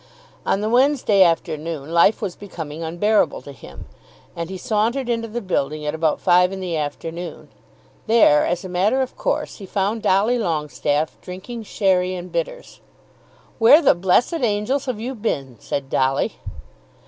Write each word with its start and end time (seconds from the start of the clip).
On 0.47 0.61
the 0.61 0.69
Wednesday 0.71 1.21
afternoon 1.21 1.93
life 1.93 2.23
was 2.23 2.35
becoming 2.35 2.81
unbearable 2.81 3.43
to 3.43 3.51
him 3.51 3.85
and 4.35 4.49
he 4.49 4.57
sauntered 4.57 5.09
into 5.09 5.27
the 5.27 5.41
building 5.41 5.85
at 5.85 5.93
about 5.93 6.19
five 6.19 6.51
in 6.51 6.59
the 6.59 6.75
afternoon. 6.75 7.49
There, 8.07 8.43
as 8.43 8.65
a 8.65 8.67
matter 8.67 9.03
of 9.03 9.15
course, 9.15 9.57
he 9.57 9.67
found 9.67 10.01
Dolly 10.01 10.39
Longestaffe 10.39 11.21
drinking 11.21 11.65
sherry 11.65 12.15
and 12.15 12.31
bitters. 12.31 12.81
"Where 13.59 13.79
the 13.79 13.93
blessed 13.93 14.41
angels 14.41 14.85
have 14.85 14.99
you 14.99 15.13
been?" 15.13 15.57
said 15.59 15.87
Dolly. 15.87 16.33